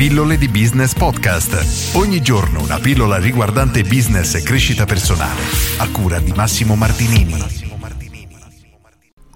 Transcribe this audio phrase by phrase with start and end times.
[0.00, 1.94] Pillole di Business Podcast.
[1.94, 5.42] Ogni giorno una pillola riguardante business e crescita personale.
[5.76, 7.34] A cura di Massimo Martinini.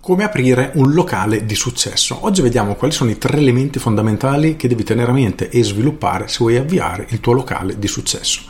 [0.01, 2.17] Come aprire un locale di successo?
[2.25, 6.29] Oggi vediamo quali sono i tre elementi fondamentali che devi tenere a mente e sviluppare
[6.29, 8.41] se vuoi avviare il tuo locale di successo.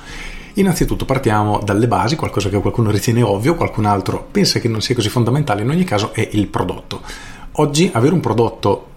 [0.52, 4.94] Innanzitutto partiamo dalle basi, qualcosa che qualcuno ritiene ovvio, qualcun altro pensa che non sia
[4.94, 7.02] così fondamentale, in ogni caso è il prodotto.
[7.56, 8.92] Oggi avere un prodotto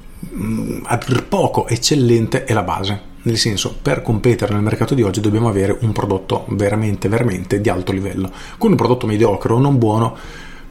[0.83, 5.21] a dir poco eccellente è la base, nel senso per competere nel mercato di oggi
[5.21, 8.31] dobbiamo avere un prodotto veramente veramente di alto livello.
[8.57, 10.15] Con un prodotto mediocre o non buono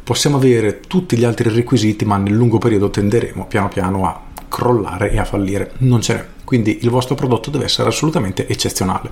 [0.02, 5.10] possiamo avere tutti gli altri requisiti, ma nel lungo periodo tenderemo piano piano a crollare
[5.10, 5.72] e a fallire.
[5.78, 6.26] Non ce n'è.
[6.44, 9.10] Quindi il vostro prodotto deve essere assolutamente eccezionale.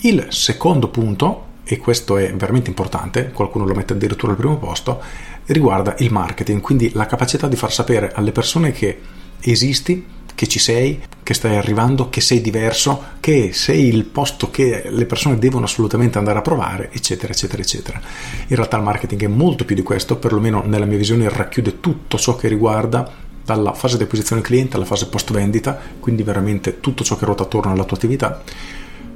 [0.00, 5.02] Il secondo punto e questo è veramente importante, qualcuno lo mette addirittura al primo posto,
[5.46, 8.98] riguarda il marketing, quindi la capacità di far sapere alle persone che
[9.40, 14.84] esisti, che ci sei, che stai arrivando, che sei diverso, che sei il posto che
[14.88, 18.00] le persone devono assolutamente andare a provare, eccetera, eccetera, eccetera.
[18.46, 22.16] In realtà il marketing è molto più di questo, perlomeno nella mia visione racchiude tutto
[22.16, 23.12] ciò che riguarda
[23.44, 27.42] dalla fase di acquisizione cliente alla fase post vendita, quindi veramente tutto ciò che ruota
[27.42, 28.42] attorno alla tua attività.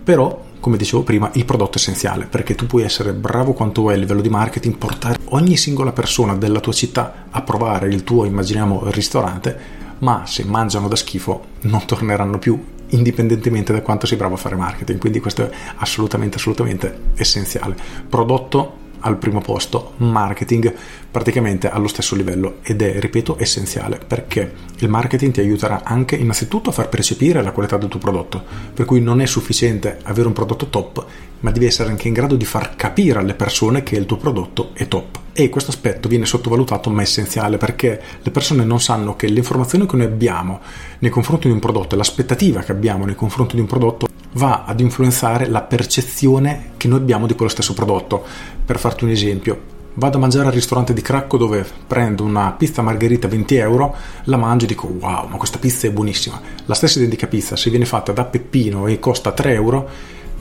[0.04, 3.96] Però come dicevo prima, il prodotto essenziale perché tu puoi essere bravo quanto vuoi a
[3.96, 8.88] livello di marketing, portare ogni singola persona della tua città a provare il tuo, immaginiamo,
[8.90, 9.58] ristorante,
[9.98, 14.54] ma se mangiano da schifo non torneranno più indipendentemente da quanto sei bravo a fare
[14.54, 15.00] marketing.
[15.00, 17.74] Quindi questo è assolutamente, assolutamente essenziale.
[18.08, 20.74] Prodotto al primo posto, marketing
[21.10, 22.56] praticamente allo stesso livello.
[22.62, 27.52] Ed è, ripeto, essenziale perché il marketing ti aiuterà anche innanzitutto a far percepire la
[27.52, 28.42] qualità del tuo prodotto,
[28.74, 31.04] per cui non è sufficiente avere un prodotto top,
[31.40, 34.70] ma devi essere anche in grado di far capire alle persone che il tuo prodotto
[34.72, 35.20] è top.
[35.34, 39.86] E questo aspetto viene sottovalutato ma è essenziale perché le persone non sanno che l'informazione
[39.86, 40.60] che noi abbiamo
[40.98, 44.80] nei confronti di un prodotto, l'aspettativa che abbiamo nei confronti di un prodotto va ad
[44.80, 48.24] influenzare la percezione che noi abbiamo di quello stesso prodotto.
[48.64, 49.60] Per farti un esempio,
[49.94, 53.94] vado a mangiare al ristorante di Cracco dove prendo una pizza margherita a 20 euro,
[54.24, 56.40] la mangio e dico wow, ma questa pizza è buonissima.
[56.64, 59.88] La stessa identica pizza, se viene fatta da Peppino e costa 3 euro,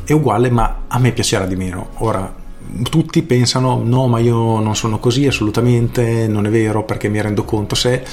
[0.04, 1.90] è uguale, ma a me piacerà di meno.
[1.98, 2.34] Ora,
[2.90, 7.44] tutti pensano no, ma io non sono così assolutamente, non è vero perché mi rendo
[7.44, 8.04] conto se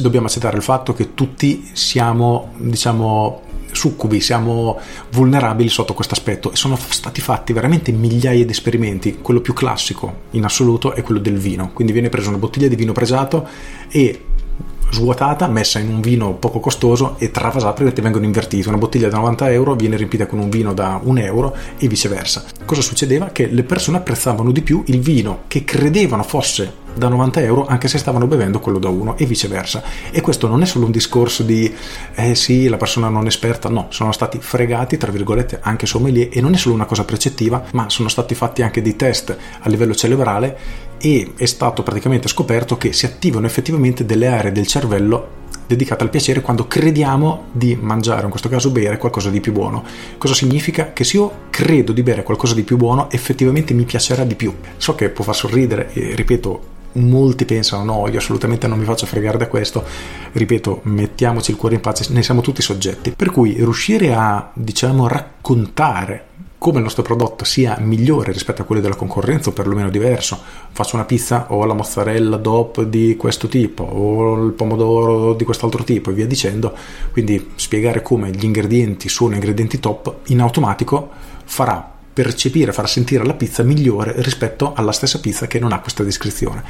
[0.00, 3.42] dobbiamo accettare il fatto che tutti siamo, diciamo,
[3.80, 4.78] succubi, siamo
[5.12, 9.20] vulnerabili sotto questo aspetto e sono stati fatti veramente migliaia di esperimenti.
[9.22, 12.76] Quello più classico in assoluto è quello del vino, quindi viene presa una bottiglia di
[12.76, 13.48] vino pregiato
[13.88, 14.24] e
[14.90, 18.68] svuotata, messa in un vino poco costoso e travasata perché vengono invertiti.
[18.68, 22.44] Una bottiglia da 90 euro viene riempita con un vino da 1 euro e viceversa.
[22.64, 23.30] Cosa succedeva?
[23.30, 27.88] Che le persone apprezzavano di più il vino che credevano fosse da 90 euro anche
[27.88, 29.82] se stavano bevendo quello da 1 e viceversa.
[30.10, 31.72] E questo non è solo un discorso di
[32.14, 36.40] eh sì, la persona non esperta, no, sono stati fregati, tra virgolette, anche sommelier e
[36.40, 39.94] non è solo una cosa precettiva, ma sono stati fatti anche dei test a livello
[39.94, 45.38] cerebrale e è stato praticamente scoperto che si attivano effettivamente delle aree del cervello
[45.70, 49.84] dedicate al piacere quando crediamo di mangiare, in questo caso bere qualcosa di più buono.
[50.18, 50.92] Cosa significa?
[50.92, 54.52] Che se io credo di bere qualcosa di più buono, effettivamente mi piacerà di più.
[54.78, 59.06] So che può far sorridere e ripeto, molti pensano no, io assolutamente non mi faccio
[59.06, 59.84] fregare da questo,
[60.32, 63.12] ripeto, mettiamoci il cuore in pace, ne siamo tutti soggetti.
[63.12, 66.24] Per cui riuscire a, diciamo, raccontare
[66.60, 70.38] come il nostro prodotto sia migliore rispetto a quelli della concorrenza o perlomeno diverso.
[70.72, 75.84] Faccio una pizza ho la mozzarella DOP di questo tipo o il pomodoro di quest'altro
[75.84, 76.76] tipo e via dicendo.
[77.12, 81.08] Quindi spiegare come gli ingredienti sono ingredienti top in automatico
[81.44, 86.02] farà percepire, far sentire la pizza migliore rispetto alla stessa pizza che non ha questa
[86.02, 86.62] descrizione.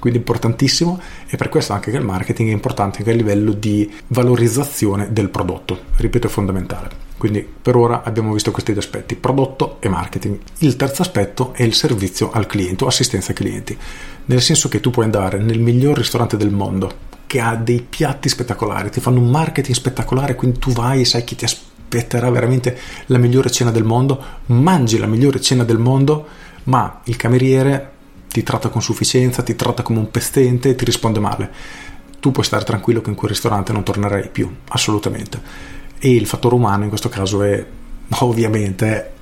[0.00, 3.88] Quindi importantissimo e per questo anche che il marketing è importante anche a livello di
[4.08, 5.78] valorizzazione del prodotto.
[5.96, 7.04] Ripeto, è fondamentale.
[7.16, 10.38] Quindi per ora abbiamo visto questi due aspetti, prodotto e marketing.
[10.58, 13.78] Il terzo aspetto è il servizio al cliente o assistenza ai clienti,
[14.24, 18.28] nel senso che tu puoi andare nel miglior ristorante del mondo che ha dei piatti
[18.28, 21.44] spettacolari, ti fanno un marketing spettacolare, quindi tu vai e sai chi ti
[21.88, 26.26] aspetterà veramente la migliore cena del mondo, mangi la migliore cena del mondo,
[26.64, 27.92] ma il cameriere
[28.28, 31.50] ti tratta con sufficienza, ti tratta come un pestente e ti risponde male.
[32.20, 36.54] Tu puoi stare tranquillo che in quel ristorante non tornerai più, assolutamente e il fattore
[36.54, 37.64] umano in questo caso è
[38.20, 39.12] ovviamente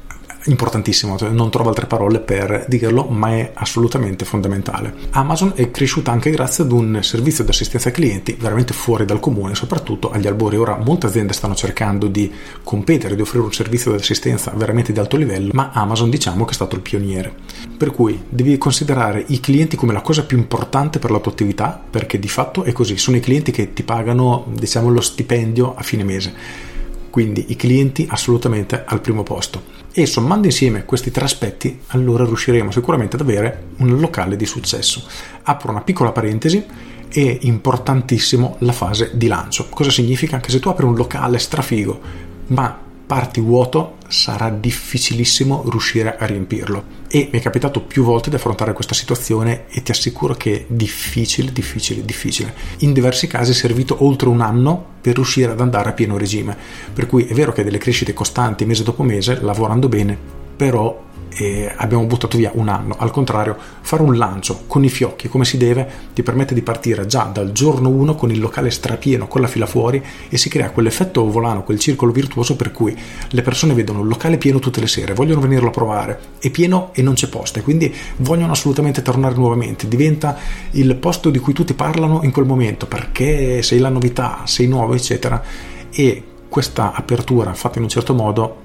[0.46, 4.94] importantissimo, cioè non trovo altre parole per dirlo, ma è assolutamente fondamentale.
[5.10, 9.20] Amazon è cresciuta anche grazie ad un servizio di assistenza ai clienti veramente fuori dal
[9.20, 10.56] comune, soprattutto agli albori.
[10.56, 12.30] Ora molte aziende stanno cercando di
[12.62, 16.50] competere, di offrire un servizio di assistenza veramente di alto livello, ma Amazon diciamo che
[16.50, 17.32] è stato il pioniere.
[17.76, 21.82] Per cui devi considerare i clienti come la cosa più importante per la tua attività,
[21.90, 25.82] perché di fatto è così, sono i clienti che ti pagano, diciamo, lo stipendio a
[25.82, 26.72] fine mese
[27.14, 29.62] Quindi i clienti assolutamente al primo posto.
[29.92, 35.06] E sommando insieme questi tre aspetti, allora riusciremo sicuramente ad avere un locale di successo.
[35.44, 36.66] Apro una piccola parentesi
[37.08, 39.68] è importantissimo la fase di lancio.
[39.68, 40.40] Cosa significa?
[40.40, 42.00] Che se tu apri un locale strafigo,
[42.48, 42.76] ma
[43.14, 47.02] parti vuoto, sarà difficilissimo riuscire a riempirlo.
[47.06, 50.64] E mi è capitato più volte di affrontare questa situazione e ti assicuro che è
[50.66, 52.52] difficile, difficile, difficile.
[52.78, 56.56] In diversi casi è servito oltre un anno per riuscire ad andare a pieno regime.
[56.92, 61.02] Per cui è vero che delle crescite costanti mese dopo mese, lavorando bene, però
[61.36, 62.94] e abbiamo buttato via un anno.
[62.98, 67.06] Al contrario, fare un lancio con i fiocchi come si deve ti permette di partire
[67.06, 70.70] già dal giorno 1 con il locale strapieno, con la fila fuori e si crea
[70.70, 72.96] quell'effetto volano, quel circolo virtuoso per cui
[73.28, 76.90] le persone vedono il locale pieno tutte le sere, vogliono venirlo a provare, è pieno
[76.92, 80.36] e non c'è posto e quindi vogliono assolutamente tornare nuovamente, diventa
[80.72, 84.94] il posto di cui tutti parlano in quel momento perché sei la novità, sei nuovo
[84.94, 85.42] eccetera.
[85.90, 88.62] E questa apertura fatta in un certo modo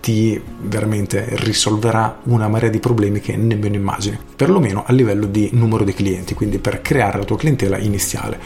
[0.00, 5.84] ti veramente risolverà una marea di problemi che nemmeno immagini, perlomeno a livello di numero
[5.84, 8.38] di clienti, quindi per creare la tua clientela iniziale.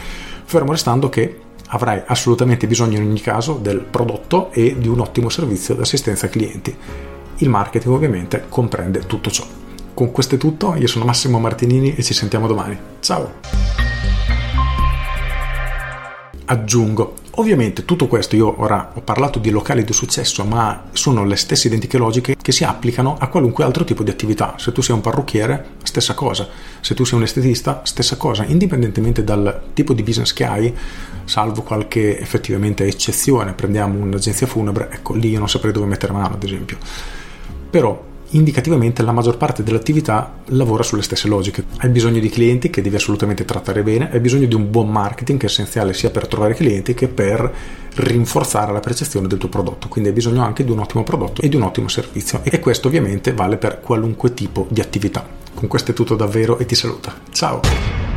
[0.45, 5.29] Fermo restando che avrai assolutamente bisogno in ogni caso del prodotto e di un ottimo
[5.29, 6.75] servizio di assistenza ai clienti.
[7.37, 9.45] Il marketing ovviamente comprende tutto ciò.
[9.93, 12.77] Con questo è tutto, io sono Massimo Martinini e ci sentiamo domani.
[12.99, 13.31] Ciao!
[16.45, 21.35] Aggiungo, Ovviamente tutto questo io ora ho parlato di locali di successo, ma sono le
[21.35, 24.53] stesse identiche logiche che si applicano a qualunque altro tipo di attività.
[24.59, 26.47] Se tu sei un parrucchiere, stessa cosa.
[26.79, 28.43] Se tu sei un estetista, stessa cosa.
[28.45, 30.75] Indipendentemente dal tipo di business che hai,
[31.25, 36.35] salvo qualche effettivamente eccezione, prendiamo un'agenzia funebre, ecco lì io non saprei dove mettere mano,
[36.35, 36.77] ad esempio.
[37.67, 41.65] Però indicativamente la maggior parte dell'attività lavora sulle stesse logiche.
[41.77, 45.39] Hai bisogno di clienti che devi assolutamente trattare bene, hai bisogno di un buon marketing
[45.39, 47.53] che è essenziale sia per trovare clienti che per
[47.95, 49.87] rinforzare la percezione del tuo prodotto.
[49.87, 52.41] Quindi hai bisogno anche di un ottimo prodotto e di un ottimo servizio.
[52.43, 55.25] E questo ovviamente vale per qualunque tipo di attività.
[55.53, 57.13] Con questo è tutto davvero e ti saluta.
[57.31, 58.12] Ciao!